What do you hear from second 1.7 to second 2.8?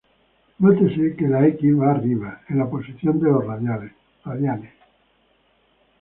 va arriba, en la